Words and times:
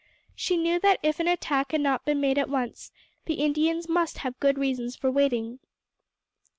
She 0.33 0.57
knew 0.57 0.79
that 0.79 0.97
if 1.03 1.19
an 1.19 1.27
attack 1.27 1.73
had 1.73 1.81
not 1.81 2.05
been 2.05 2.19
made 2.19 2.39
at 2.39 2.49
once, 2.49 2.91
the 3.25 3.35
Indians 3.35 3.87
must 3.87 4.17
have 4.25 4.39
good 4.39 4.57
reasons 4.57 4.95
for 4.95 5.11
waiting. 5.11 5.59